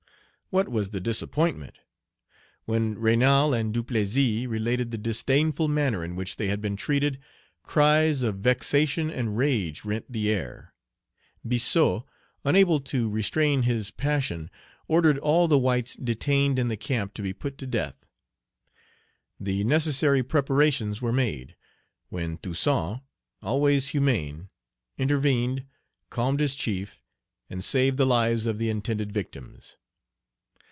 What 0.53 0.67
was 0.67 0.89
the 0.89 0.99
disappointment! 0.99 1.75
When 2.65 2.95
Raynal 2.97 3.53
and 3.53 3.73
Duplessy 3.73 4.45
related 4.47 4.91
the 4.91 4.97
disdainful 4.97 5.69
manner 5.69 6.03
in 6.03 6.17
which 6.17 6.35
they 6.35 6.47
had 6.49 6.59
been 6.59 6.75
treated, 6.75 7.19
cries 7.63 8.21
of 8.21 8.39
vexation 8.39 9.09
and 9.09 9.37
rage 9.37 9.85
rent 9.85 10.11
the 10.11 10.29
air. 10.29 10.73
Biassou, 11.47 12.03
unable 12.43 12.81
to 12.81 13.09
restrain 13.09 13.63
his 13.63 13.91
passion, 13.91 14.49
ordered 14.89 15.17
all 15.19 15.47
the 15.47 15.57
whites 15.57 15.95
detained 15.95 16.59
in 16.59 16.67
the 16.67 16.75
camp 16.75 17.13
to 17.13 17.21
be 17.21 17.31
put 17.31 17.57
to 17.59 17.65
death. 17.65 17.95
The 19.39 19.63
necessary 19.63 20.21
preparations 20.21 21.01
were 21.01 21.13
made; 21.13 21.55
when 22.09 22.35
Toussaint 22.39 22.99
always 23.41 23.87
humane 23.91 24.49
intervened, 24.97 25.63
calmed 26.09 26.41
his 26.41 26.55
chief, 26.55 27.01
and 27.49 27.63
saved 27.63 27.95
the 27.95 28.05
lives 28.05 28.45
of 28.45 28.57
the 28.57 28.69
intended 28.69 29.13
victims. 29.13 29.77